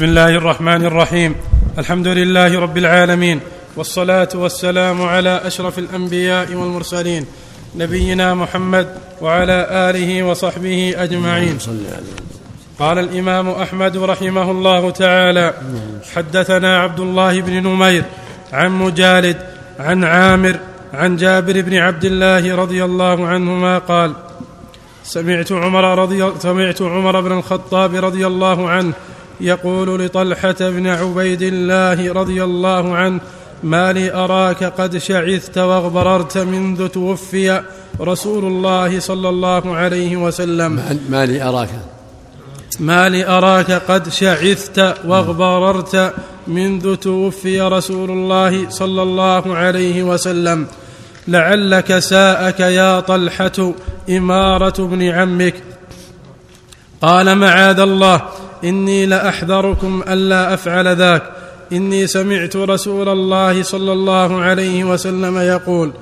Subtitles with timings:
[0.00, 1.34] بسم الله الرحمن الرحيم.
[1.78, 3.40] الحمد لله رب العالمين.
[3.76, 7.26] والصلاة والسلام على أشرف الأنبياء والمرسلين.
[7.76, 8.86] نبينا محمد
[9.20, 11.58] وعلى آله وصحبه أجمعين.
[12.78, 15.54] قال الإمام أحمد رحمه الله تعالى
[16.14, 18.04] حدثنا عبد الله بن نمير
[18.52, 19.36] عن مجالد
[19.78, 20.56] عن عامر
[20.94, 24.12] عن جابر بن عبد الله رضي الله عنهما قال
[25.04, 28.92] سمعت عمر رضي سمعت عمر بن الخطاب رضي الله عنه
[29.40, 33.20] يقول لطلحة بن عبيد الله رضي الله عنه
[33.62, 37.62] ما لي أراك قد شعثت وأغبررت منذ توفي
[38.00, 40.98] رسول الله صلى الله عليه وسلم.
[41.08, 41.68] ما لي أراك.
[42.80, 46.14] ما لي أراك قد شعثت وأغبررت
[46.46, 50.66] منذ توفي رسول الله صلى الله عليه وسلم.
[51.28, 53.72] لعلك ساءك يا طلحة
[54.10, 55.54] إمارة ابن عمك.
[57.02, 58.22] قال معاذ الله.
[58.64, 61.22] إني لأحذركم ألا أفعل ذاك.
[61.72, 65.92] إني سمعت رسول الله صلى الله عليه وسلم يقول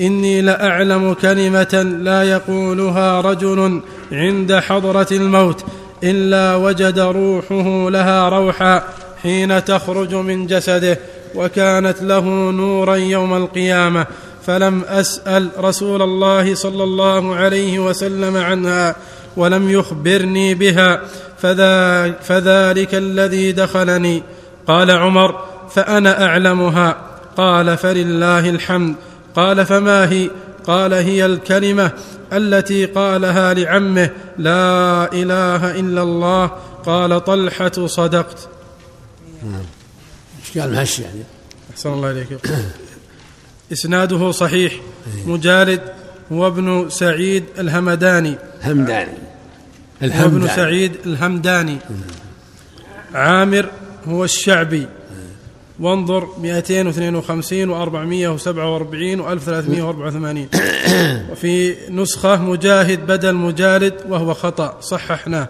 [0.00, 3.80] إني لأعلم كلمة لا يقولها رجل
[4.12, 5.64] عند حضرة الموت
[6.04, 8.82] إلا وجد روحه لها روحا
[9.22, 10.98] حين تخرج من جسده
[11.34, 14.06] وكانت له نورا يوم القيامة.
[14.46, 18.96] فلم أسأل رسول الله صلى الله عليه وسلم عنها.
[19.38, 21.02] ولم يخبرني بها
[22.22, 24.22] فذلك الذي دخلني.
[24.66, 26.96] قال عمر فأنا أعلمها.
[27.36, 28.94] قال فلله الحمد.
[29.36, 30.30] قال فما هي؟
[30.66, 31.92] قال هي الكلمة
[32.32, 36.46] التي قالها لعمه لا إله إلا الله.
[36.86, 38.48] قال طلحة صدقت.
[40.44, 41.22] اشكال مهش يعني؟
[41.72, 42.28] أحسن الله إليك.
[43.72, 44.72] إسناده صحيح.
[45.26, 45.80] مجالد
[46.32, 48.38] هو ابن سعيد الهمداني.
[48.64, 49.27] همداني.
[50.02, 51.76] هو ابن سعيد الهمداني
[53.14, 53.70] عامر
[54.06, 54.86] هو الشعبي.
[55.80, 60.60] وانظر 252 و447 و1384
[61.30, 65.48] وفي نسخة مجاهد بدل مجالد وهو خطأ صححناه.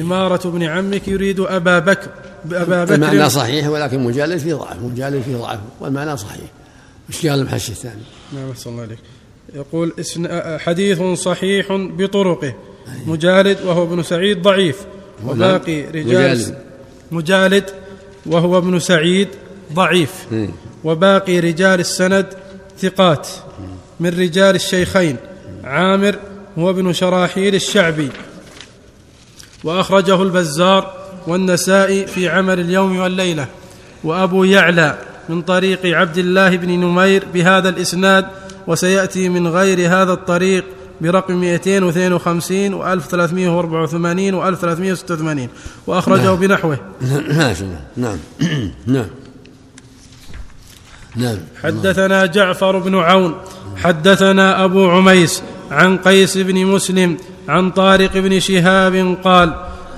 [0.00, 2.10] إمارة ابن عمك يريد أبا بكر
[2.52, 2.94] أبا بكر.
[2.94, 6.50] المعنى صحيح ولكن مجالد في ضعف مجالد في ضعف والمعنى صحيح.
[7.22, 8.02] قال المحشي الثاني؟
[8.34, 8.98] نعم أحسن الله عليك
[9.54, 9.92] يقول
[10.60, 12.54] حديث صحيح بطرقه.
[13.06, 14.76] مجالد وهو ابن سعيد ضعيف
[15.26, 16.54] وباقي رجال
[17.10, 17.64] مجالد,
[18.26, 19.28] وهو ابن سعيد
[19.72, 20.12] ضعيف
[20.84, 22.26] وباقي رجال السند
[22.78, 23.28] ثقات
[24.00, 25.16] من رجال الشيخين.
[25.64, 26.16] عامر
[26.58, 28.08] هو ابن شراحيل الشعبي.
[29.64, 30.94] وأخرجه البزار
[31.26, 33.46] والنسائي في عمل اليوم والليلة.
[34.04, 34.98] وأبو يعلى
[35.28, 38.26] من طريق عبد الله بن نمير بهذا الإسناد
[38.66, 40.64] وسيأتي من غير هذا الطريق
[41.00, 45.48] برقم 252 و 1384 و 1386
[45.86, 46.36] وأخرجه نعم.
[46.36, 46.78] بنحوه.
[47.00, 47.54] نعم.
[47.96, 48.18] نعم.
[48.86, 49.06] نعم.
[51.16, 51.38] نعم.
[51.62, 53.34] حدثنا جعفر بن عون
[53.76, 57.16] حدثنا أبو عميس عن قيس بن مسلم
[57.48, 59.54] عن طارق بن شهاب قال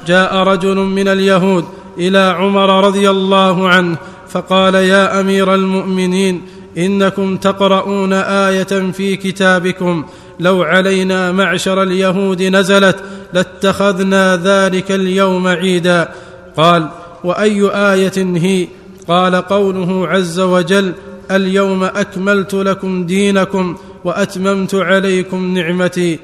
[0.06, 1.64] جاء رجل من اليهود
[1.98, 3.96] إلى عمر رضي الله عنه
[4.28, 6.42] فقال يا أمير المؤمنين
[6.78, 10.04] إنكم تقرؤون آية في كتابكم
[10.40, 12.96] لو علينا معشر اليهود نزلت
[13.32, 16.08] لاتخذنا ذلك اليوم عيدا.
[16.56, 16.88] قال
[17.24, 18.68] وأي آية هي؟
[19.08, 20.92] قال قوله عز وجل
[21.30, 26.18] اليوم أكملت لكم دينكم وأتممت عليكم نعمتي.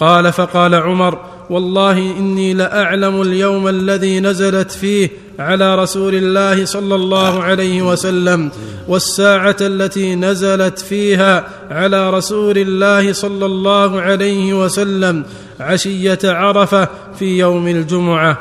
[0.00, 1.18] قال فقال عمر
[1.50, 8.50] والله إني لأعلم اليوم الذي نزلت فيه على رسول الله صلى الله عليه وسلم
[8.88, 15.24] والساعة التي نزلت فيها على رسول الله صلى الله عليه وسلم
[15.60, 16.88] عشية عرفة
[17.18, 18.38] في يوم الجمعة.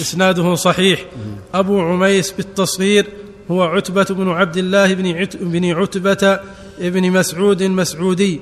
[0.00, 1.06] إسناده صحيح.
[1.54, 3.06] أبو عميس بالتصغير
[3.50, 4.94] هو عتبة بن عبد الله
[5.40, 6.38] بن عتبة
[6.78, 8.40] بن مسعود المسعودي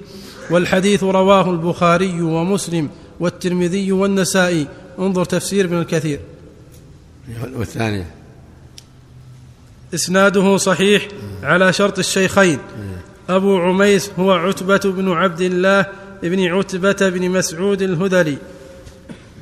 [0.51, 2.89] والحديث رواه البخاري ومسلم
[3.21, 4.67] والترمذي والنسائي.
[4.99, 6.21] انظر تفسير ابن الكثير.
[7.57, 8.15] والثانية
[9.95, 11.09] إسناده صحيح
[11.43, 12.59] على شرط الشيخين.
[13.29, 15.87] أبو عميس هو عتبة بن عبد الله
[16.23, 18.37] بن عتبة بن مسعود الهذلي.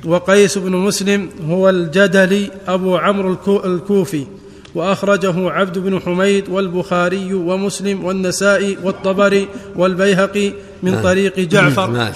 [0.05, 4.25] وقيس بن مسلم هو الجدلي أبو عمرو الكوفي.
[4.75, 10.53] وأخرجه عبد بن حميد والبخاري ومسلم والنسائي والطبري والبيهقي
[10.83, 11.03] من نعم.
[11.03, 11.89] طريق جعفر.
[11.89, 12.13] نعم.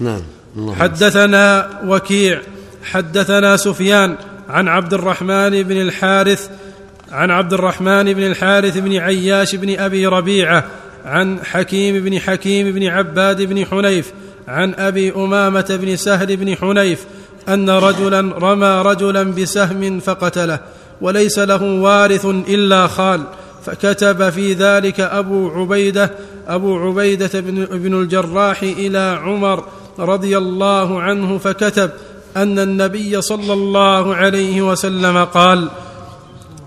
[0.00, 0.20] نعم,
[0.56, 0.74] نعم.
[0.74, 2.40] حدثنا وكيع
[2.82, 4.16] حدثنا سفيان
[4.48, 6.50] عن عبد الرحمن بن الحارث
[7.12, 10.64] عن عبد الرحمن بن الحارث بن عياش بن أبي ربيعة
[11.04, 14.12] عن حكيم بن حكيم بن عباد بن حنيف
[14.48, 17.04] عن أبي أمامة بن سهل بن حنيف
[17.48, 20.60] أن رجلا رمى رجلا بسهم فقتله.
[21.00, 23.22] وليس له وارث إلا خال.
[23.66, 26.10] فكتب في ذلك أبو عبيدة
[26.48, 29.64] أبو عبيدة بن, الجراح إلى عمر
[29.98, 31.90] رضي الله عنه فكتب
[32.36, 35.68] أن النبي صلى الله عليه وسلم قال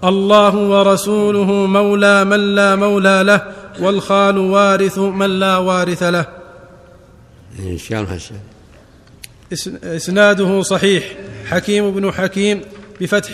[0.04, 3.42] الله ورسوله مولى من لا مولى له
[3.80, 6.26] والخال وارث من لا وارث له.
[9.84, 11.04] إسناده صحيح.
[11.46, 12.62] حكيم بن حكيم
[13.02, 13.34] بفتح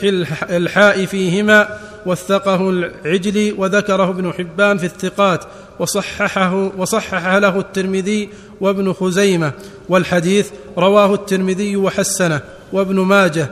[0.49, 5.45] الحاء فيهما وثقه العجلي وذكره ابن حبان في الثقات
[5.79, 8.29] وصححه وصحح له الترمذي
[8.61, 9.51] وابن خزيمة
[9.89, 12.41] والحديث رواه الترمذي وحسنه
[12.73, 13.49] وابن ماجه.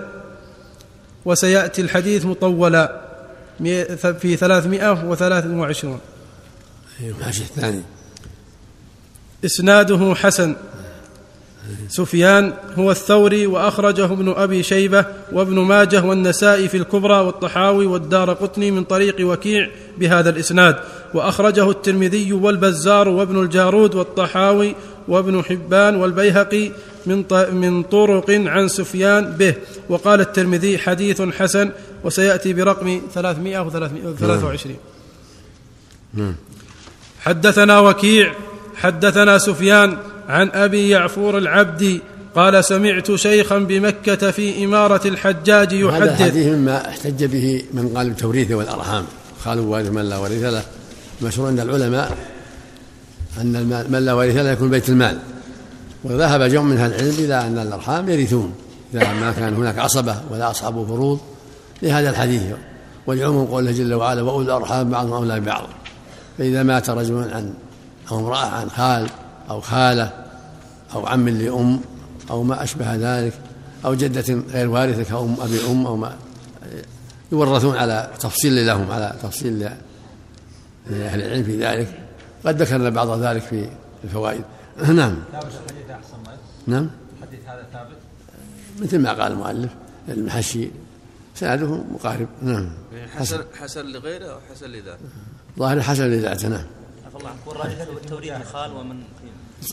[1.25, 3.01] وسيأتي الحديث مطولا
[4.19, 5.99] في ثلاثمائة وثلاث وعشرون.
[7.43, 7.81] الثاني
[9.45, 10.55] إسناده حسن.
[11.89, 18.71] سفيان هو الثوري وأخرجه ابن أبي شيبة وابن ماجه والنسائي في الكبرى والطحاوي والدار قطني
[18.71, 20.75] من طريق وكيع بهذا الإسناد.
[21.13, 24.75] وأخرجه الترمذي والبزار وابن الجارود والطحاوي
[25.07, 26.71] وابن حبان والبيهقي
[27.05, 29.53] من من طرق عن سفيان به.
[29.89, 31.71] وقال الترمذي حديث حسن
[32.03, 34.75] وسيأتي برقم 323
[36.13, 36.35] نعم.
[37.19, 38.33] حدثنا وكيع
[38.75, 39.97] حدثنا سفيان
[40.29, 42.01] عن أبي يعفور العبدي
[42.35, 46.01] قال سمعت شيخا بمكة في إمارة الحجاج يحدث.
[46.01, 49.05] هذا الحديث مما احتج به من قال بالتوريث والارحام
[49.45, 50.63] قالوا وارث من لا وارث له.
[51.21, 52.17] مشهور عند العلماء
[53.41, 55.19] أن من لا وارث له يكون بيت المال.
[56.03, 58.53] وذهب جمع من أهل العلم إلى أن الارحام يرثون.
[58.93, 61.19] إذا ما كان هناك عصبة ولا أصحاب فروض
[61.81, 62.41] لهذا الحديث.
[63.07, 65.67] ولعموم قوله جل وعلا وأولو الارحام بعضهم أولى ببعض.
[66.37, 67.53] فإذا مات رجل عن
[68.11, 69.09] أو امرأة عن خال
[69.49, 70.25] أو خالة
[70.93, 71.79] أو عم لأم
[72.29, 73.33] أو ما أشبه ذلك
[73.85, 76.15] أو جدة غير وارثة كأم أبي أم أو ما
[77.31, 79.59] يورثون على تفصيل لهم على تفصيل
[80.89, 81.99] لأهل العلم في ذلك.
[82.45, 83.69] قد ذكرنا بعض ذلك في
[84.03, 84.43] الفوائد.
[84.87, 85.15] نعم.
[86.67, 86.89] نعم.
[87.17, 87.97] الحديث هذا ثابت؟
[88.81, 89.71] مثل ما قال المؤلف
[90.09, 90.69] المحشي
[91.35, 92.27] سنده مقارب.
[92.41, 92.69] نعم.
[93.15, 94.99] حسن حسن لغيره أو حسن لذاته؟
[95.59, 96.65] ظاهر حسن لذاته نعم.
[97.17, 99.03] الله والراجح توريث الخال ومن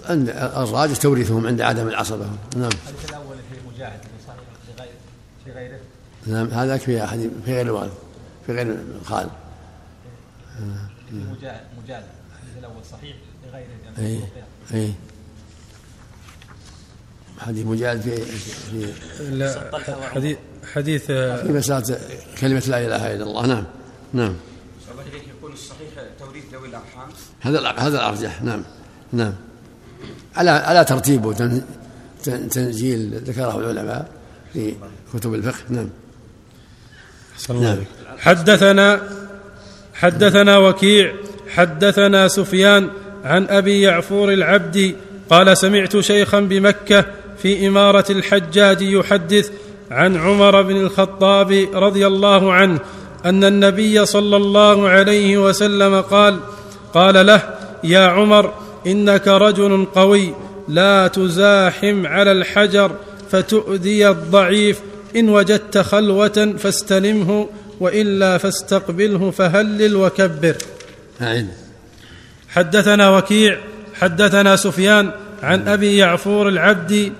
[0.04, 2.26] عند الراجح توريثهم عند عدم العصبة.
[2.56, 2.70] نعم.
[2.70, 4.90] الحديث الأول في مجاهد في غير
[5.44, 5.80] في غيره.
[6.26, 7.92] نعم هذاك في احد في غير الوالد
[8.46, 9.28] في غير الخال.
[11.10, 12.04] في مجاهد مجاهد.
[12.32, 13.16] الحديث الأول صحيح
[13.46, 13.68] لغيره
[13.98, 14.20] اي
[14.74, 14.92] اي
[17.38, 19.70] حديث مجاهد في في لا
[20.14, 20.38] حديث
[20.74, 21.98] حديث في مسألة
[22.40, 23.46] كلمة لا إله إلا الله.
[23.46, 23.64] نعم.
[24.12, 24.36] نعم.
[25.42, 27.08] يكون الصحيح توريث ذوي الأرحام؟
[27.42, 28.42] هذا هذا الأرجح.
[28.42, 28.62] نعم.
[29.12, 29.32] نعم.
[30.36, 31.34] على على ترتيب
[32.50, 34.08] تنزيل ذكره العلماء
[34.52, 34.74] في
[35.14, 35.88] كتب الفقه؟ نعم.
[37.48, 37.78] نعم.
[38.18, 39.00] حدثنا
[39.94, 41.12] حدثنا وكيع
[41.48, 42.90] حدثنا سفيان
[43.24, 44.96] عن أبي يعفور العبدي
[45.30, 47.04] قال سمعت شيخا بمكة
[47.38, 49.50] في إمارة الحجاج يحدث
[49.90, 52.78] عن عمر بن الخطاب رضي الله عنه
[53.24, 56.40] أن النبي صلى الله عليه وسلم قال
[56.94, 57.42] قال له
[57.84, 58.52] يا عمر
[58.86, 60.34] إنك رجل قوي
[60.68, 62.92] لا تزاحم على الحجر
[63.30, 64.80] فتؤذي الضعيف.
[65.16, 67.48] إن وجدت خلوة فاستلمه
[67.80, 70.56] وإلا فاستقبله فهلل وكبر.
[71.22, 71.48] أعين.
[72.48, 73.58] حدثنا وكيع
[73.94, 75.10] حدثنا سفيان
[75.42, 77.12] عن أبي يعفور العبدي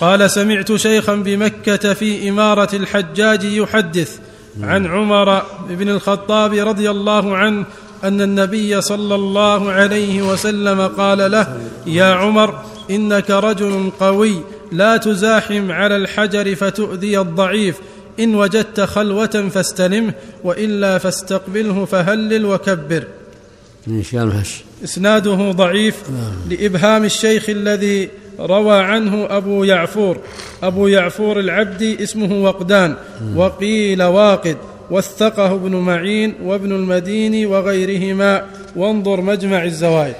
[0.00, 4.18] قال سمعت شيخا بمكة في إمارة الحجاج يحدث
[4.62, 7.64] عن عمر بن الخطاب رضي الله عنه
[8.04, 14.40] أن النبي صلى الله عليه وسلم قال له يا عمر إنك رجل قوي
[14.72, 17.76] لا تزاحم على الحجر فتؤذي الضعيف.
[18.20, 20.12] إن وجدت خلوة فاستلمه
[20.44, 23.04] وإلا فاستقبله فهلل وكبر.
[24.84, 25.94] إسناده ضعيف
[26.50, 28.08] لإبهام الشيخ الذي
[28.40, 30.18] روى عنه أبو يعفور.
[30.62, 32.96] أبو يعفور العبدي اسمه وقدان.
[33.36, 34.56] وقيل واقد.
[34.90, 38.44] وثقه ابن معين وابن المديني وغيرهما.
[38.76, 40.14] وانظر مجمع الزوائد.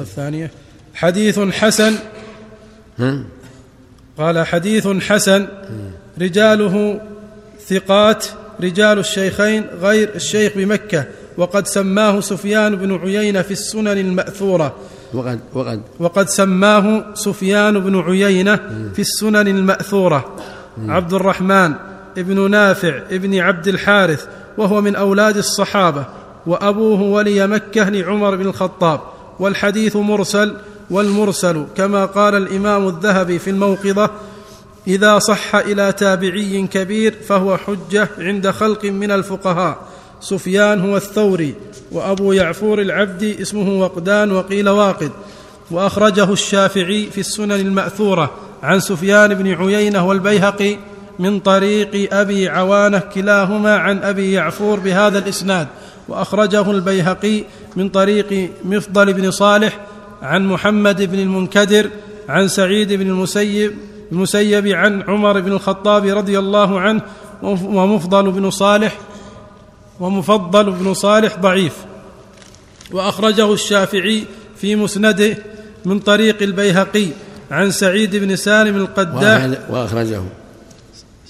[0.00, 0.50] الثانية.
[0.94, 1.94] حديث حسن.
[4.18, 5.46] قال حديث حسن.
[6.20, 7.00] رجاله
[7.68, 8.26] ثقات
[8.60, 11.04] رجال الشيخين غير الشيخ بمكة.
[11.36, 14.76] وقد سماه سفيان بن عيينة في السنن المأثورة.
[15.14, 18.56] وقد وقد وقد سماه سفيان بن عيينة
[18.94, 20.36] في السنن المأثورة.
[20.88, 21.74] عبد الرحمن.
[22.18, 24.26] ابن نافع ابن عبد الحارث
[24.58, 26.04] وهو من أولاد الصحابة
[26.46, 29.00] وأبوه ولي مكة لعمر بن الخطاب
[29.38, 30.56] والحديث مرسل
[30.90, 34.10] والمرسل كما قال الإمام الذهبي في الموقظة
[34.86, 39.78] إذا صح إلى تابعي كبير فهو حجة عند خلق من الفقهاء
[40.20, 41.54] سفيان هو الثوري
[41.92, 45.10] وأبو يعفور العبدي اسمه وقدان وقيل واقد
[45.70, 48.30] وأخرجه الشافعي في السنن المأثورة
[48.62, 50.76] عن سفيان بن عيينة والبيهقي
[51.18, 55.66] من طريق أبي عوانة كلاهما عن أبي يعفور بهذا الإسناد
[56.08, 57.44] وأخرجه البيهقي
[57.76, 59.78] من طريق مفضل بن صالح
[60.22, 61.90] عن محمد بن المنكدر
[62.28, 63.72] عن سعيد بن المسيب
[64.12, 67.02] المسيب عن عمر بن الخطاب رضي الله عنه
[67.42, 68.98] ومفضل بن صالح
[70.00, 71.74] ومفضل بن صالح ضعيف.
[72.92, 74.24] وأخرجه الشافعي
[74.56, 75.36] في مسنده
[75.84, 77.06] من طريق البيهقي
[77.50, 79.50] عن سعيد بن سالم القداح.
[79.70, 80.22] وأخرجه.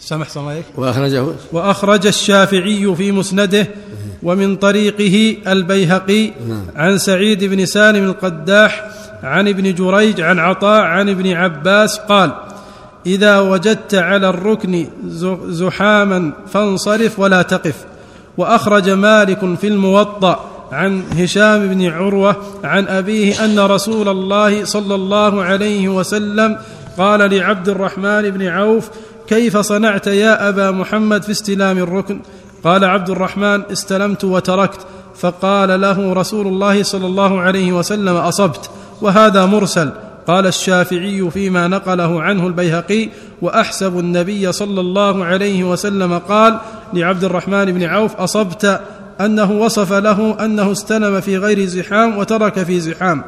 [0.09, 1.25] سمح سمايك وأخرجه.
[1.53, 3.67] وأخرج الشافعي في مسنده
[4.23, 6.65] ومن طريقه البيهقي نعم.
[6.77, 8.91] عن سعيد بن سالم القداح
[9.23, 12.31] عن ابن جريج عن عطاء عن ابن عباس قال
[13.07, 14.87] إذا وجدت على الركن
[15.49, 17.85] زحاما فانصرف ولا تقف.
[18.37, 25.43] وأخرج مالك في الموطأ عن هشام بن عروة عن أبيه أن رسول الله صلى الله
[25.43, 26.59] عليه وسلم
[26.99, 28.91] قال لعبد الرحمن بن عوف
[29.29, 32.21] كيف صنعت يا أبا محمد في استلام الركن؟
[32.65, 34.81] قال عبد الرحمن استلمت وتركت.
[35.17, 38.71] فقال له رسول الله صلى الله عليه وسلم أصبت
[39.03, 39.91] وهذا مرسل.
[40.27, 43.09] قال الشافعي فيما نقله عنه البيهقي
[43.43, 46.59] وأحسب النبي صلى الله عليه وسلم قال
[46.93, 48.81] لعبد الرحمن بن عوف أصبت
[49.21, 53.25] أنه وصف له أنه استلم في غير زحام وترك في زحام.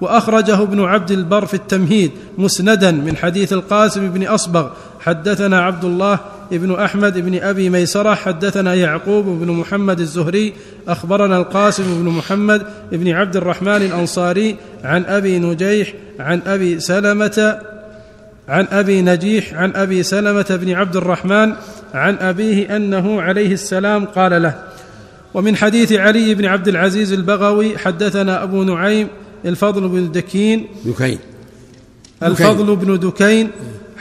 [0.00, 4.68] وأخرجه ابن عبد البر في التمهيد مسندا من حديث القاسم بن أصبغ.
[5.02, 6.18] حدثنا عبد الله
[6.52, 10.52] ابن أحمد بن أبي ميسرة حدثنا يعقوب بن محمد الزهري
[10.88, 17.58] أخبرنا القاسم بن محمد بن عبد الرحمن الأنصاري عن أبي نجيح عن أبي سلمة
[18.48, 21.52] عن أبي نجيح عن أبي سلمة بن عبد الرحمن
[21.94, 24.54] عن أبيه أنه عليه السلام قال له
[25.34, 29.08] ومن حديث علي بن عبد العزيز البغوي حدثنا أبو نعيم
[29.44, 31.18] الفضل بن دكين دكين.
[32.22, 33.50] الفضل بن دكين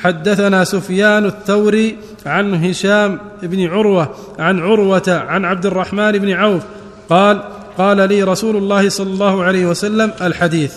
[0.04, 6.64] حدثنا سفيان الثوري عن هشام بن عروة عن عروة عن عبد الرحمن بن عوف
[7.10, 7.44] قال
[7.78, 10.74] قال لي رسول الله صلى الله عليه وسلم الحديث.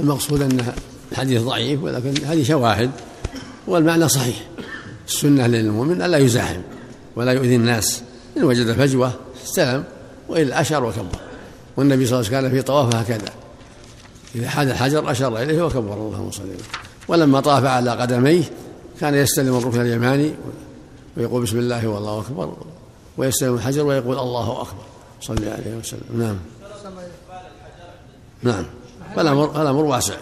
[0.00, 0.72] المقصود أن
[1.12, 2.90] الحديث ضعيف ولكن هذه شواهد
[3.66, 4.36] والمعنى صحيح.
[5.08, 6.60] السنة للمؤمن الا يزاحم
[7.16, 8.02] ولا يؤذي الناس
[8.36, 9.12] إن وجد فجوة
[9.44, 9.84] استلم
[10.28, 11.18] وإلا اشر وكبر.
[11.76, 13.32] والنبي صلى الله عليه وسلم كان في طوافه هكذا.
[14.34, 15.94] إذا حاد الحجر أشار إليه وكبر.
[15.94, 18.44] اللهم صل وسلم ولما طاف على قدميه
[19.00, 20.34] كان يستلم الركن اليماني
[21.16, 22.56] ويقول بسم الله والله أكبر
[23.16, 24.82] ويستلم الحجر ويقول الله أكبر.
[25.20, 26.00] صلى عليه وسلم.
[26.14, 26.36] نعم.
[28.42, 28.64] نعم.
[29.16, 30.14] فالامر الامر واسع.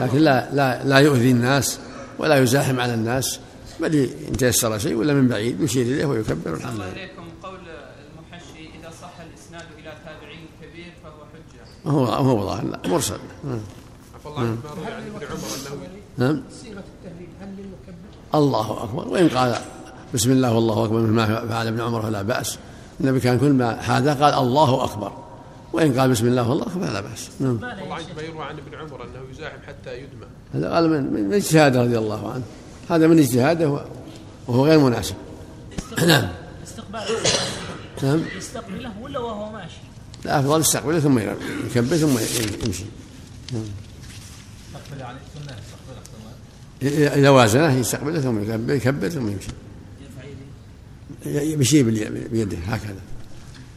[0.00, 1.78] لكن لا لا لا يؤذي الناس
[2.18, 3.40] ولا يزاحم على الناس.
[3.80, 6.54] بل إن تيسر شيء ولا من بعيد يشير إليه ويكبر.
[6.54, 6.92] الحمد لله.
[6.92, 11.90] اليكم قول المحشي إذا صح الإسناد إلى تابعي كبير فهو حجة.
[11.90, 13.18] هو هو ظاهر مرسل.
[13.44, 13.60] نعم.
[14.38, 16.42] الله ابن عمر انه نعم.
[18.34, 19.08] الله أكبر.
[19.08, 19.58] وإن قال
[20.14, 22.58] بسم الله والله أكبر مثل ما فعل ابن عمر فلا بأس.
[23.00, 25.12] النبي كان كل ما هذا قال الله أكبر.
[25.72, 27.30] وإن قال بسم الله والله أكبر فلا بأس.
[27.40, 27.50] نعم.
[27.62, 30.26] والله ما يروى عن ابن عمر أنه يزاحم حتى يدمى.
[30.54, 32.44] هذا قال من من اجتهاده رضي الله عنه.
[32.90, 33.84] هذا من اجتهاده
[34.48, 35.14] وهو غير مناسب.
[36.06, 36.28] نعم.
[36.64, 37.02] استقبال.
[38.02, 38.22] نعم.
[38.36, 39.80] يستقبله ولا وهو ماشي؟
[40.24, 42.18] لا افضل يستقبله ثم يكبر ثم
[42.66, 42.84] يمشي.
[44.84, 45.18] استقبل عليه
[45.50, 49.48] احسن إذا وازنه يستقبله ثم يكبر يكبر ثم يمشي.
[50.00, 50.28] يرفع
[51.26, 51.52] يديه.
[51.52, 51.82] يمشي
[52.28, 53.00] بيده هكذا.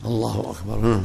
[0.05, 0.77] الله أكبر.
[0.79, 1.03] نعم.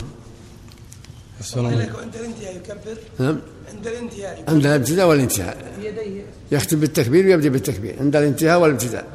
[1.52, 3.40] عند الانتهاء يكبر؟ نعم.
[3.74, 4.44] عند الانتهاء.
[4.48, 5.72] عند الابتداء والانتهاء.
[5.80, 7.96] بيديه يختم بالتكبير ويبدأ بالتكبير.
[8.00, 9.06] عند الانتهاء والابتداء.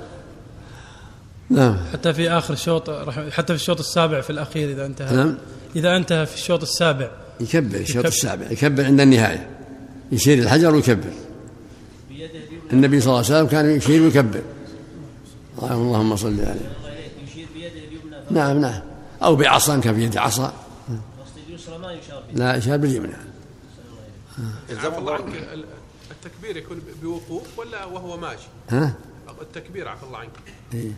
[1.50, 1.77] نعم.
[1.94, 5.15] حتى في آخر الشوط رح- حتى في الشوط السابع في الأخير إذا انتهى.
[5.15, 5.38] نعم.
[5.75, 7.12] إذا انتهى في الشوط السابع.
[7.39, 8.06] يكبر الشوط.
[8.06, 8.51] السابع.
[8.51, 9.57] يكبر عند النهاية.
[10.12, 11.12] يشير الحجر ويكبر.
[12.74, 14.42] النبي صلى الله عليه وسلم كان يشير ويكبر.
[15.62, 16.72] اللهم صل عليه.
[17.28, 18.82] يشير بيده اليمنى نعم نعم.
[19.24, 20.54] أو بعصا كان في يده عصا.
[20.88, 23.14] قصد اليسرى ما يشار بها لا يشار باليمنى.
[24.72, 25.24] عفى الله عنك.
[25.54, 25.66] ال-
[26.12, 28.94] التكبير يكون بوقوف ولا وهو ماشي؟ ها؟
[29.42, 30.30] التكبير عفى الله عنك.
[30.74, 30.92] إيه.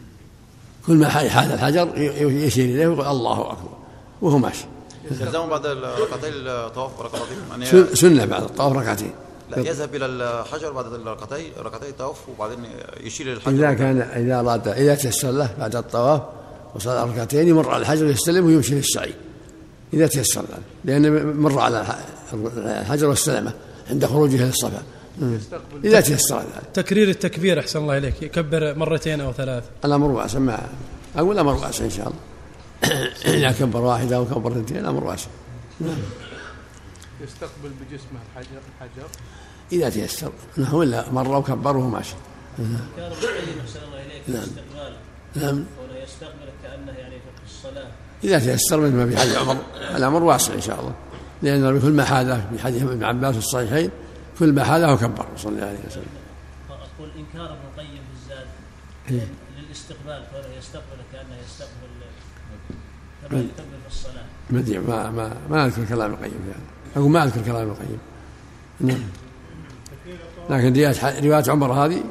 [0.87, 3.77] كل ما حال الحجر ي- ي- يشير إليه ويقول الله أكبر.
[4.21, 4.65] وهو ماشي.
[5.11, 9.11] يلزم بعد ركعتي الطواف وركعتين يعني سن- سنه بعد الطواف ركعتين
[9.51, 12.59] لا يذهب إلى الحجر بعد الركعتين ركعتي الطواف وبعدين
[13.03, 16.21] يشير للحجر إذا كان إذا اراد إذا تيسر له بعد الطواف
[16.75, 19.13] وصلى ركعتين يمر على الحجر يستلم ويمشي للسعي.
[19.93, 21.99] إذا تيسر له لأن مر على الح-
[22.57, 23.53] الحجر واستلمه
[23.89, 24.83] عند خروجه للصفا
[25.83, 28.21] إذا تيسر ذلك تكرير التكبير أحسن الله إليك.
[28.21, 29.63] يكبر مرتين أو ثلاث.
[29.85, 30.59] الأمر واسع ما
[31.17, 32.19] أقول الأمر واسع إن شاء الله.
[33.25, 35.29] إذا كبر واحدة أو كبر اثنتين الأمر واسع.
[37.21, 39.09] يستقبل بجسمه الحجر الحجر؟
[39.71, 40.31] إذا تيسر.
[40.57, 42.15] نعم ولا مرة وكبره ماشي
[42.57, 44.37] كان مقيم احسن الله إليك نعم.
[44.37, 44.95] الاستقبال
[45.35, 45.65] نعم.
[46.03, 47.87] يستقبل كأنه يعني في الصلاة.
[48.23, 49.57] إذا تيسر مثل ما في حديث عمر.
[49.95, 50.93] الأمر واسع إن شاء الله.
[51.41, 53.89] لأن بكل ما حاله في حديث ابن عباس في الصحيحين
[54.39, 56.05] كل ما حاله كبر صلى الله عليه وسلم.
[56.69, 58.47] فاقول إنكار ابن القيم في الزاد
[59.11, 59.27] إيه.
[59.57, 61.89] للاستقبال كونه يستقبل كأنه يستقبل
[63.29, 66.59] كما يكبر في الصلاه ما ما ما ما أذكر كلام القيم في هذا
[66.95, 67.99] أقول ما أذكر كلام القيم.
[68.79, 69.03] نعم.
[70.49, 70.73] لكن
[71.27, 72.03] رواية عمر هذه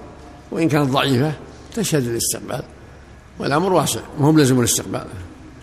[0.51, 1.33] وإن كانت ضعيفة
[1.75, 2.63] تشهد الاستقبال
[3.39, 5.07] والأمر واسع وهم لزم الاستقبال.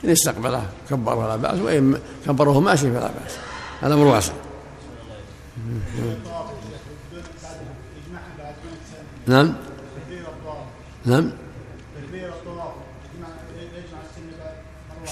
[0.05, 3.37] إن استقبله كبر فلا بأس وإن كبره ماشي فلا بأس.
[3.83, 4.33] الأمر واسع.
[9.27, 9.53] نعم.
[11.05, 11.31] نعم.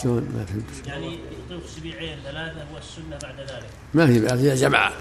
[0.01, 0.87] شلون؟ ما فهمت.
[0.87, 3.69] يعني يطوف سبيعين ثلاثة والسنة بعد ذلك.
[3.93, 4.91] ما في بأس إذا جمع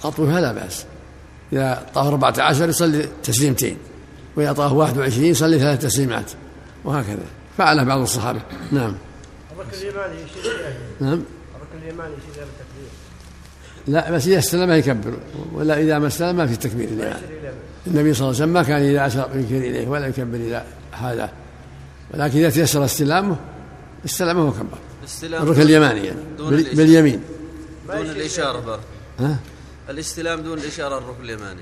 [0.00, 0.86] خطوة فلا بأس.
[1.52, 3.76] إذا طاف 14 يصلي تسليمتين
[4.36, 6.32] وإذا طاف 21 يصلي ثلاث تسليمات.
[6.84, 7.24] وهكذا.
[7.58, 8.40] فعله بعض الصحابة.
[8.72, 8.94] نعم.
[9.52, 10.20] الركن اليماني
[11.00, 11.22] نعم.
[11.56, 12.88] الركن اليماني يشير إلى التكبير
[13.86, 15.18] لا بس إذا استلم ما يكبر.
[15.52, 16.88] ولا إذا ما استلم ما في تكبير.
[16.88, 17.20] اليه
[17.86, 21.32] النبي صلى الله عليه وسلم ما كان إذا أشار ينكر إليه ولا يكبر إذا هذا.
[22.14, 23.36] ولكن إذا تيسر استلامه
[24.04, 26.18] استلمه وكبر الاستلام الركن اليماني يعني.
[26.38, 26.76] دون بال-.
[26.76, 27.20] باليمين.
[27.88, 28.80] دون الإشارة بر
[29.20, 29.36] ها؟
[29.90, 31.60] الاستلام دون الإشارة الركن اليماني.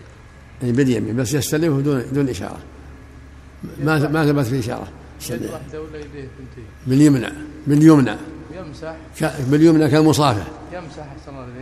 [0.62, 2.58] يعني باليمين بس يستلمه دون دون إشارة.
[3.82, 4.88] ما ما ثبت في إشارة.
[6.86, 7.28] باليمنى.
[7.66, 8.16] باليمنى.
[8.56, 8.94] يمسح.
[9.20, 11.06] ك- باليمنى كالمصافة يمسح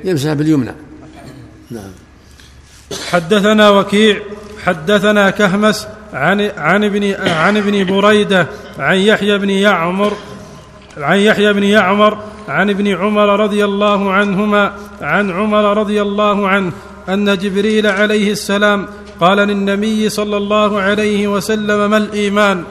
[0.04, 0.72] يمسح باليمنى.
[1.70, 1.90] نعم.
[3.10, 4.20] حدثنا وكيع
[4.64, 8.46] حدثنا كهمس عن عن ابن عن ابن بريدة
[8.78, 10.16] عن يحيى بن يعمر
[11.00, 16.72] عن يحيى بن يعمر عن ابن عمر رضي الله عنهما عن عمر رضي الله عنه
[17.08, 18.86] أن جبريل عليه السلام
[19.20, 22.64] قال للنبي صلى الله عليه وسلم ما الإيمان؟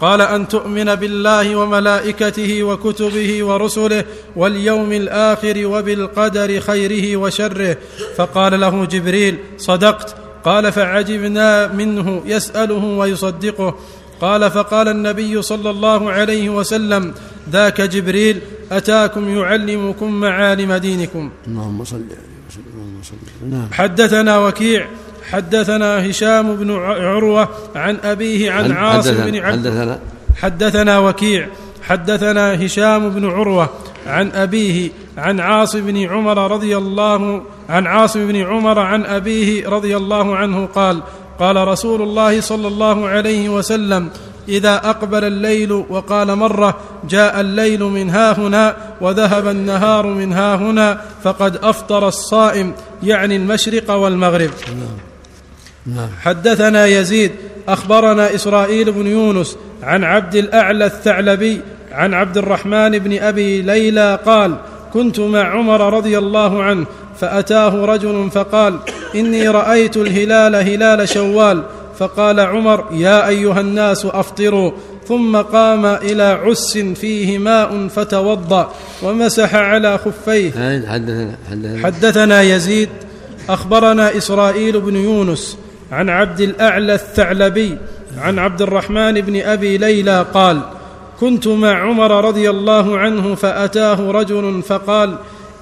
[0.00, 4.04] قال أن تؤمن بالله وملائكته وكتبه ورسله
[4.36, 7.76] واليوم الآخر وبالقدر خيره وشره.
[8.16, 10.14] فقال له جبريل صدقت.
[10.44, 13.74] قال فعجبنا منه يسأله ويصدقه.
[14.20, 17.14] قال فقال النبي صلى الله عليه وسلم
[17.50, 18.40] ذاك جبريل
[18.72, 21.30] أتاكم يعلمكم معالم دينكم.
[21.46, 23.68] اللهم صل عليه وسلم اللهم صل نعم.
[23.72, 24.86] حدثنا وكيع
[25.30, 29.98] حدثنا هشام بن عروة عن أبيه عن عاصم بن عبد حدثنا.
[30.36, 31.48] حدثنا وكيع
[31.82, 33.70] حدثنا هشام بن عروة
[34.06, 39.96] عن أبيه عن عاصم بن عمر رضي الله عن عاصم بن عمر عن أبيه رضي
[39.96, 41.02] الله عنه قال
[41.38, 44.10] قال رسول الله صلى الله عليه وسلم
[44.48, 46.76] إذا أقبل الليل وقال مرة
[47.08, 53.90] جاء الليل من ها هنا وذهب النهار من ها هنا فقد أفطر الصائم يعني المشرق
[53.90, 54.50] والمغرب.
[55.86, 56.08] نعم.
[56.22, 57.32] حدثنا يزيد
[57.68, 61.60] أخبرنا إسرائيل بن يونس عن عبد الأعلى الثعلبي
[61.92, 64.56] عن عبد الرحمن بن أبي ليلى قال
[64.92, 66.86] كنت مع عمر رضي الله عنه
[67.20, 68.78] فأتاه رجل فقال
[69.14, 71.62] إني رأيت الهلال هلال شوال
[71.98, 74.72] فقال عمر يا أيها الناس أفطروا.
[75.08, 80.50] ثم قام إلى عس فيه ماء فتوضأ ومسح على خفيه.
[80.50, 81.86] حدثنا حدثنا.
[81.86, 82.88] حدثنا يزيد.
[83.48, 85.58] أخبرنا إسرائيل بن يونس
[85.92, 87.78] عن عبد الأعلى الثعلبي
[88.18, 90.60] عن عبد الرحمن بن أبي ليلى قال
[91.20, 95.14] كنت مع عمر رضي الله عنه فأتاه رجل فقال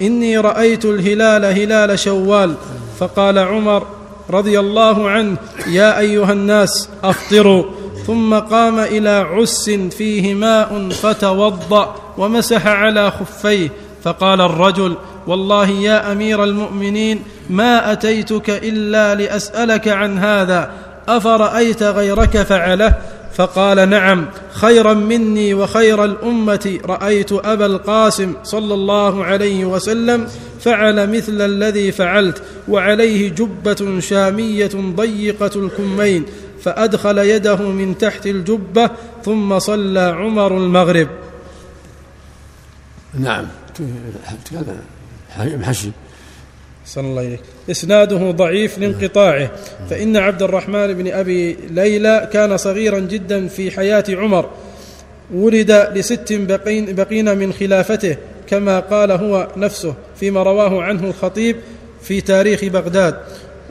[0.02, 2.54] إني رأيت الهلال هلال شوال.
[2.98, 3.86] فقال عمر
[4.30, 7.64] رضي الله عنه يا أيها الناس أفطروا.
[8.06, 13.68] ثم قام إلى عس فيه ماء فتوضأ ومسح على خفيه.
[14.02, 20.70] فقال الرجل والله يا أمير المؤمنين ما أتيتك إلا لأسألك عن هذا.
[21.08, 22.94] أفرأيت غيرك فعله؟
[23.34, 30.28] فقال نعم خيرا مني وخير الأمة رأيت أبا القاسم صلى الله عليه وسلم
[30.60, 36.24] فعل مثل الذي فعلت وعليه جبة شامية ضيقة الكمين
[36.62, 38.90] فأدخل يده من تحت الجبة
[39.24, 41.08] ثم صلى عمر المغرب.
[43.14, 43.46] نعم.
[45.38, 45.90] محشي
[46.86, 49.50] صلى الله عليه إسناده ضعيف لانقطاعه.
[49.90, 54.50] فإن عبد الرحمن بن أبي ليلى كان صغيرا جدا في حياة عمر.
[55.34, 58.16] ولد لست بقين, بقين من خلافته
[58.46, 61.56] كما قال هو نفسه فيما رواه عنه الخطيب
[62.02, 63.16] في تاريخ بغداد.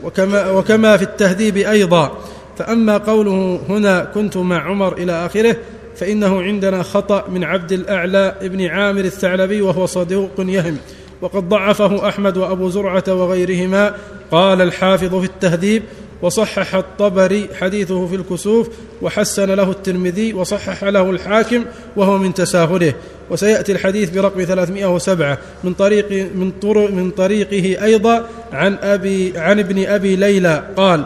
[0.04, 2.18] وكما, وكما في التهذيب أيضا.
[2.58, 5.56] فأما قوله هنا كنت مع عمر إلى آخره
[5.96, 10.76] فإنه عندنا خطأ من عبد الأعلى ابن عامر الثعلبي وهو صدوق يهم.
[11.22, 13.94] وقد ضعفه أحمد وأبو زرعة وغيرهما.
[14.30, 15.82] قال الحافظ في التهذيب
[16.22, 18.68] وصحح الطبري حديثه في الكسوف
[19.02, 21.64] وحسن له الترمذي وصحح له الحاكم
[21.96, 22.94] وهو من تساهله.
[23.30, 29.86] وسيأتي الحديث برقم 307 من طريق من طرق من طريقه أيضا عن أبي عن ابن
[29.86, 30.64] أبي ليلى.
[30.76, 31.04] قال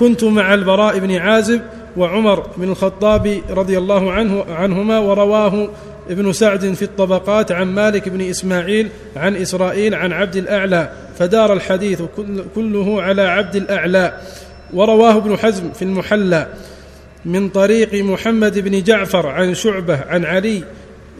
[0.00, 1.60] كنت مع البراء بن عازب
[1.96, 5.68] وعمر بن الخطاب رضي الله عنه عنهما ورواه
[6.10, 12.02] ابن سعد في الطبقات عن مالك بن إسماعيل عن إسرائيل عن عبد الأعلى فدار الحديث
[12.54, 14.18] كله على عبد الأعلى.
[14.72, 16.46] ورواه ابن حزم في المحلى
[17.24, 20.62] من طريق محمد بن جعفر عن شعبة عن علي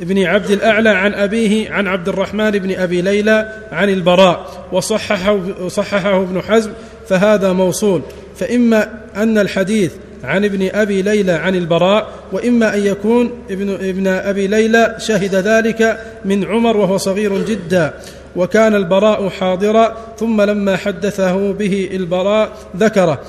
[0.00, 4.68] بن عبد الأعلى عن أبيه عن عبد الرحمن بن أبي ليلى عن البراء.
[4.72, 6.70] وصححه صححه ابن حزم
[7.08, 8.02] فهذا موصول.
[8.36, 9.92] فإما أن الحديث
[10.24, 16.00] عن ابن أبي ليلى عن البراء وإما أن يكون ابن ابن أبي ليلى شهد ذلك
[16.24, 17.94] من عمر وهو صغير جدا
[18.36, 23.20] وكان البراء حاضرا ثم لما حدثه به البراء ذكره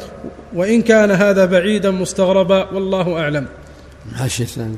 [0.54, 3.46] وإن كان هذا بعيدا مستغربا والله أعلم.
[4.16, 4.78] حاشيه الثاني.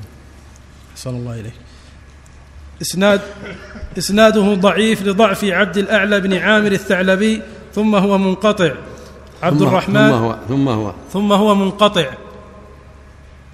[0.96, 1.54] صلى الله إليك
[2.82, 3.22] إسناد
[3.98, 7.42] إسناده ضعيف لضعف عبد الأعلى بن عامر الثعلبي
[7.76, 8.72] ثم هو منقطع
[9.44, 12.06] عبد ثم الرحمن ثم هو ثم هو ثم هو منقطع.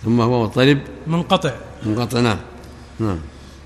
[0.05, 1.51] ثم هو مضطرب منقطع.
[1.85, 2.37] منقطع نعم.
[2.99, 3.19] نعم.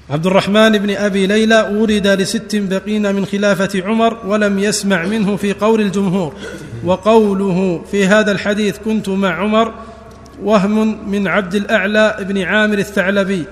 [0.10, 5.54] عبد الرحمن بن أبي ليلى ولد لست بقين من خلافة عمر ولم يسمع منه في
[5.54, 6.34] قول الجمهور.
[6.86, 9.74] وقوله في هذا الحديث كنت مع عمر
[10.44, 13.44] وهم من عبد الأعلى بن عامر الثعلبي.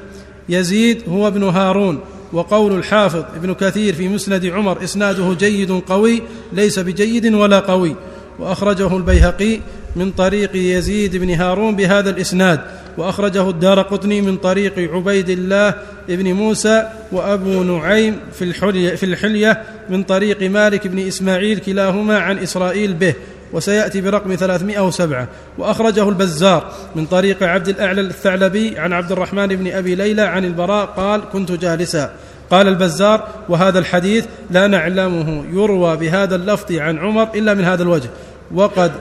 [0.50, 2.00] يزيد هو ابن هارون.
[2.34, 6.22] وقول الحافظ ابن كثير في مسند عمر إسناده جيد قوي
[6.54, 7.96] ليس بجيد ولا قوي.
[8.40, 9.60] وأخرجه البيهقي
[9.96, 12.60] من طريق يزيد بن هارون بهذا الإسناد
[12.98, 15.74] وأخرجه الدار قطني من طريق عبيد الله
[16.08, 22.38] بن موسى وأبو نعيم في الحلية, في الحلية من طريق مالك بن إسماعيل كلاهما عن
[22.38, 23.14] إسرائيل به
[23.54, 29.96] وسيأتي برقم 307 وأخرجه البزار من طريق عبد الأعلى الثعلبي عن عبد الرحمن بن أبي
[29.96, 32.12] ليلى عن البراء قال كنت جالسا
[32.52, 38.10] قال البزار وهذا الحديث لا نعلمه يروى بهذا اللفظ عن عمر إلا من هذا الوجه
[38.52, 38.92] وقد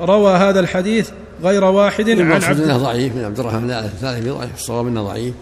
[0.00, 1.10] روى هذا الحديث
[1.42, 5.34] غير واحد عن عبد انه ضعيف من عبد الرحمن الثاني ضعيف الصواب إنه ضعيف.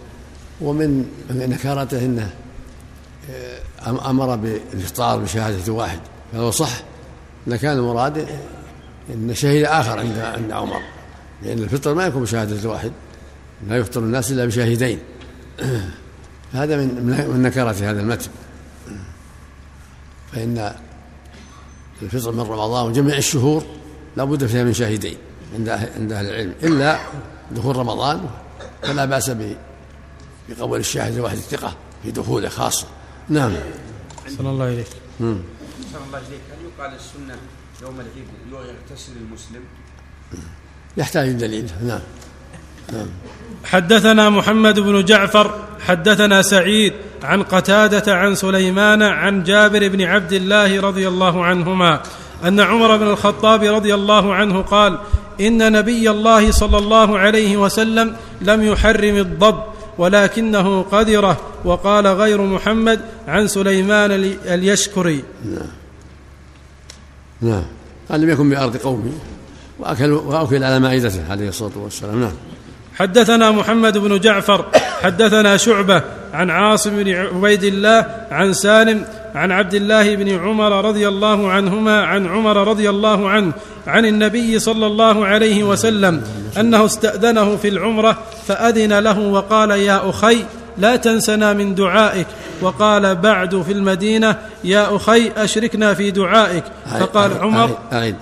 [0.61, 2.29] ومن نكارته إنه
[3.31, 5.99] آه، أمر بالإفطار بشهادة واحد.
[6.33, 6.71] فلو صح
[7.47, 8.27] لكان المراد
[9.13, 10.81] إن شهيد آخر عند عند عمر.
[11.43, 12.91] لأن الفطر ما يكون بشهادة واحد.
[13.69, 14.99] لا يفطر الناس إلا بشاهدين.
[16.53, 18.29] هذا من من نكرة هذا المتن.
[20.31, 20.73] فإن
[22.01, 23.63] الفطر من رمضان وجميع الشهور
[24.17, 25.17] لا بد فيها من شاهدين
[25.53, 26.53] عند عند أهل العلم.
[26.63, 26.99] إلا
[27.51, 28.29] دخول رمضان
[28.83, 29.31] فلا بأس
[30.49, 32.87] بقبول الشاهد الواحد الثقة في دخوله خاصة
[33.29, 33.53] نعم.
[34.37, 34.87] صلى الله إليك
[35.19, 37.35] صلى الله إليك هل يقال السنة
[37.81, 39.61] يوم العيد يغتسل المسلم؟
[40.97, 41.71] يحتاج دليل.
[41.83, 41.99] نعم.
[42.93, 43.07] نعم.
[43.63, 50.81] حدثنا محمد بن جعفر حدثنا سعيد عن قتادة عن سليمان عن جابر بن عبد الله
[50.81, 52.01] رضي الله عنهما
[52.45, 54.99] أن عمر بن الخطاب رضي الله عنه قال
[55.41, 59.63] إن نبي الله صلى الله عليه وسلم لم يحرم الضب
[59.97, 64.11] ولكنه قدره وقال غير محمد عن سليمان
[64.45, 65.23] اليشكري.
[65.45, 65.67] نعم.
[67.41, 67.63] نعم.
[68.11, 69.11] قال لم يكن بأرض قومه
[69.79, 72.21] وأكل وأكل على مائدته عليه الصلاة والسلام.
[72.21, 72.33] نعم.
[72.95, 74.65] حدثنا محمد بن جعفر
[75.01, 81.07] حدثنا شعبة عن عاصم بن عبيد الله عن سالم عن عبد الله بن عمر رضي
[81.07, 83.53] الله عنهما عن عمر رضي الله عنه
[83.87, 86.23] عن النبي صلى الله عليه وسلم
[86.59, 90.37] أنه استأذنه في العمرة فأذن له وقال يا أخي
[90.77, 92.27] لا تنسنا من دعائك.
[92.61, 96.63] وقال بعد في المدينة يا أخي أشركنا في دعائك.
[96.99, 98.15] فقال عمر أعيد.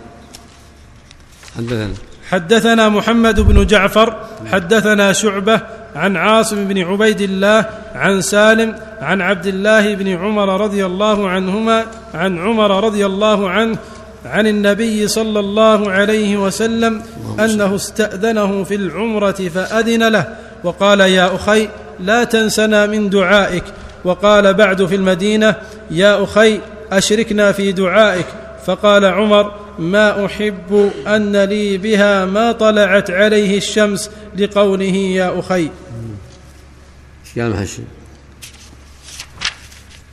[1.57, 1.93] حدثنا.
[2.29, 4.15] حدثنا محمد بن جعفر
[4.51, 5.61] حدثنا شعبة
[5.95, 11.85] عن عاصم بن عبيد الله عن سالم عن عبد الله بن عمر رضي الله عنهما
[12.13, 13.77] عن عمر رضي الله عنه
[14.25, 17.01] عن النبي صلى الله عليه وسلم
[17.39, 20.27] أنه استأذنه في العمرة فأذن له
[20.63, 23.63] وقال يا أخي لا تنسنا من دعائك.
[24.03, 25.55] وقال بعد في المدينة
[25.91, 26.59] يا أخي
[26.91, 28.25] أشركنا في دعائك.
[28.65, 35.69] فقال عمر ما أحب أن لي بها ما طلعت عليه الشمس لقوله يا أخي.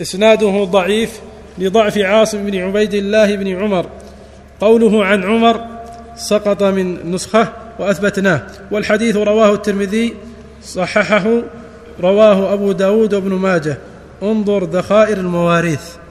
[0.03, 1.11] إسناده ضعيف
[1.59, 3.87] لضعف عاصم بن عبيد الله بن عمر.
[4.61, 5.67] قوله عن عمر
[6.17, 8.47] سقط من نسخة وأثبتناه.
[8.71, 10.15] والحديث رواه الترمذي
[10.65, 11.43] صححه
[12.01, 13.79] رواه أبو داود وابن ماجه.
[14.23, 16.02] انظر ذخائر المواريث.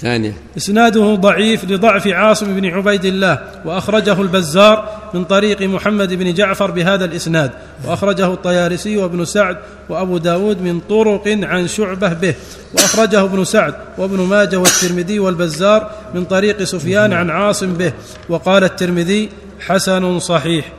[0.00, 0.34] ثانية.
[0.56, 7.04] إسناده ضعيف لضعف عاصم بن عبيد الله وأخرجه البزار من طريق محمد بن جعفر بهذا
[7.04, 7.50] الإسناد
[7.84, 9.56] وأخرجه الطيارسي وابن سعد
[9.88, 12.34] وأبو داود من طرق عن شعبة به
[12.74, 17.92] وأخرجه ابن سعد وابن ماجه والترمذي والبزار من طريق سفيان عن عاصم به
[18.28, 19.28] وقال الترمذي
[19.60, 20.72] حسن صحيح.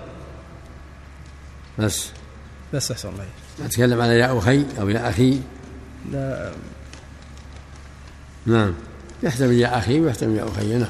[1.80, 2.10] بس.
[2.74, 3.26] بس أحسن الله
[3.66, 5.40] أتكلم على يا أخي أو يا أخي؟
[6.12, 6.52] لا.
[8.46, 8.74] نعم.
[9.24, 10.78] يحتمل يا أخي ويحتمل يا أخي.
[10.78, 10.88] نعم.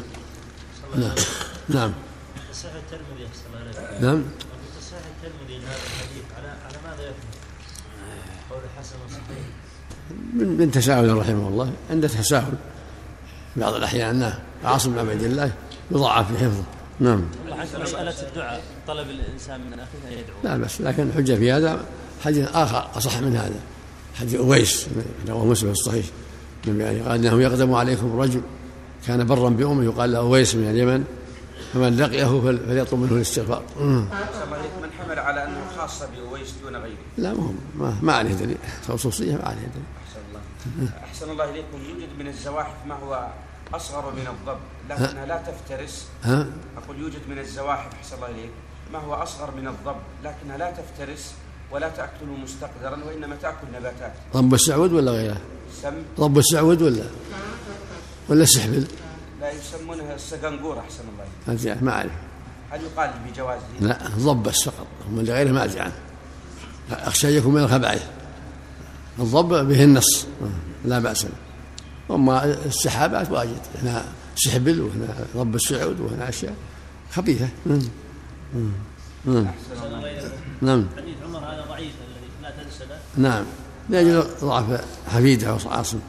[0.96, 1.14] نعم.
[1.70, 1.94] نعم.
[4.02, 4.24] نعم.
[10.34, 11.74] من من تساهل رحمه الله.
[11.90, 12.54] عند تساهل
[13.56, 14.20] بعض الأحيان.
[14.20, 14.34] نعم.
[14.64, 15.52] عاصم بن عبيد الله
[15.92, 16.64] يضاعف في حفظه.
[17.00, 17.26] نعم.
[17.80, 21.86] مسألة الدعاء طلب الإنسان من أخيه أن يدعو لا بس لكن الحجة في هذا
[22.24, 23.60] حديث آخر أصح من هذا.
[24.20, 24.88] حديث أويس
[25.28, 26.06] رواه مسلم الصحيح
[26.68, 28.42] عليه قال إنه يقدم عليكم رجل
[29.08, 31.04] كان برا بأمه يقال له أويس من اليمن
[31.74, 33.64] فمن لقيه فل- فليطلب منه الاستغفار.
[34.56, 36.98] إليك من حمل على أنه خاصة بأويس دون غيره.
[37.18, 38.58] لا مهم ما, ما عليه دليل.
[38.88, 39.84] خصوصية ما عليه دليل.
[40.08, 40.92] أحسن الله.
[41.04, 41.78] أحسن الله إليكم.
[41.90, 43.28] يوجد من الزواحف ما هو
[43.74, 44.58] أصغر من الضب
[44.90, 46.06] لكنها لا تفترس.
[46.24, 46.48] ها؟
[46.84, 48.52] أقول يوجد من الزواحف أحسن الله إليك
[48.94, 51.34] ما هو أصغر من الضب لكنها لا تفترس
[51.72, 54.14] ولا تأكل مستقدرا وإنما تأكل نباتات.
[54.34, 55.38] ضب السعود ولا غيره؟
[56.20, 57.04] ضب السعود ولا؟
[58.30, 58.88] ولا السحبل
[59.42, 61.26] لا يسمونها السقنقور أحسن الله
[61.74, 62.12] هذه ما أعرف.
[62.72, 65.94] هل يقال بجوازه؟ لا ضب بس فقط ومن غيره ما أدري عنه.
[66.92, 68.04] أخشى أن يكون من الخبائث.
[69.20, 70.26] الضب به النص.
[70.86, 72.16] لا بأس به.
[72.16, 73.62] أما السحابات واجد.
[73.84, 74.06] هنا
[74.36, 76.56] سحبل وهنا ضب السعود وهنا أشياء
[77.12, 77.50] خبيثة.
[77.66, 77.82] مم.
[78.56, 78.72] مم.
[79.26, 79.48] مم.
[80.62, 80.88] نعم.
[80.98, 83.00] حديث عمر هذا ضعيف الذي لا تنسى له.
[83.18, 83.46] نعم.
[83.90, 86.00] لأجل ضعف حفيده وعاصم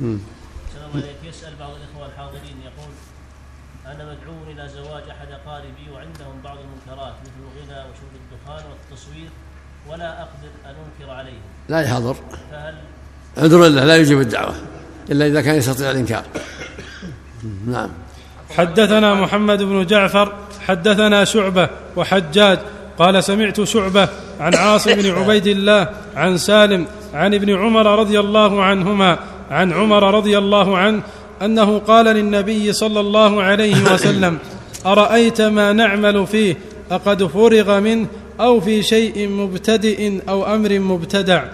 [0.00, 2.92] الله يسأل بعض الإخوة الحاضرين يقول
[3.86, 9.28] أنا مدعو إلى زواج أحد أقاربي وعندهم بعض المنكرات مثل الغنى وشرب الدخان والتصوير
[9.88, 11.42] ولا أقدر أن أنكر عليهم.
[11.68, 12.16] لا يحضر.
[12.50, 12.74] فهل
[13.36, 14.54] عذر له لا يجيب الدعوة
[15.10, 16.24] إلا إذا كان يستطيع الإنكار.
[17.66, 17.90] نعم.
[18.50, 20.32] حدثنا محمد بن جعفر
[20.66, 22.58] حدثنا شعبة وحجاج
[22.98, 24.08] قال سمعت شعبة
[24.40, 29.18] عن عاصم بن عبيد الله عن سالم عن ابن عمر رضي الله عنهما
[29.50, 31.02] عن عمر رضي الله عنه
[31.42, 34.38] أنه قال للنبي صلى الله عليه وسلم
[34.86, 36.56] أرأيت ما نعمل فيه؟
[36.90, 38.06] أقد فرغ منه
[38.40, 41.44] أو في شيء مبتدئ أو أمر مبتدع؟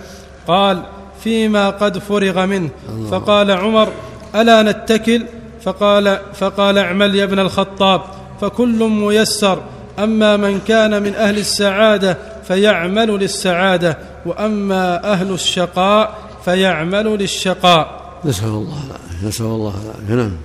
[0.48, 0.82] قال
[1.24, 2.70] فيما قد فرغ منه.
[3.10, 3.88] فقال عمر
[4.34, 5.22] ألا نتكل؟
[5.62, 8.02] فقال فقال اعمل يا ابن الخطاب
[8.40, 9.62] فكل ميسر.
[9.98, 18.00] أما من كان من أهل السعادة فيعمل للسعادة وأما أهل الشقاء فيعمل للشقاء.
[18.24, 20.14] نسأل الله العافية نسأل الله العافية.
[20.14, 20.36] نعم.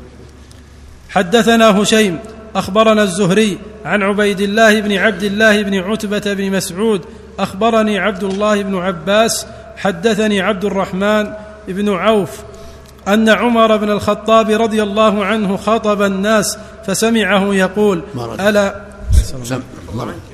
[1.09, 2.19] حدثنا هشيم
[2.55, 7.01] أخبرنا الزهري عن عبيد الله بن عبد الله بن عتبة بن مسعود
[7.39, 9.45] أخبرني عبد الله بن عباس
[9.77, 11.33] حدثني عبد الرحمن
[11.67, 12.39] بن عوف
[13.07, 18.03] أن عمر بن الخطاب رضي الله عنه خطب الناس فسمعه يقول.
[18.39, 19.62] ألا سم
[19.94, 20.31] مرض.